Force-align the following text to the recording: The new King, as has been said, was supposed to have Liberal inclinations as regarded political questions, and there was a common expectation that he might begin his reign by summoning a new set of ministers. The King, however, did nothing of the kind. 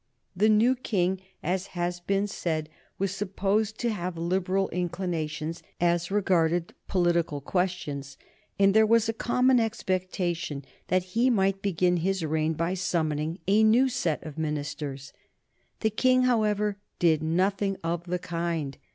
The 0.35 0.49
new 0.49 0.73
King, 0.75 1.21
as 1.43 1.67
has 1.77 1.99
been 1.99 2.25
said, 2.25 2.69
was 2.97 3.15
supposed 3.15 3.77
to 3.81 3.91
have 3.91 4.17
Liberal 4.17 4.67
inclinations 4.69 5.61
as 5.79 6.09
regarded 6.09 6.73
political 6.87 7.39
questions, 7.39 8.17
and 8.57 8.73
there 8.73 8.87
was 8.87 9.07
a 9.07 9.13
common 9.13 9.59
expectation 9.59 10.65
that 10.87 11.03
he 11.13 11.29
might 11.29 11.61
begin 11.61 11.97
his 11.97 12.25
reign 12.25 12.53
by 12.53 12.73
summoning 12.73 13.37
a 13.47 13.63
new 13.63 13.87
set 13.89 14.23
of 14.25 14.39
ministers. 14.39 15.13
The 15.81 15.91
King, 15.91 16.23
however, 16.23 16.77
did 16.97 17.21
nothing 17.21 17.77
of 17.83 18.05
the 18.05 18.17
kind. 18.17 18.79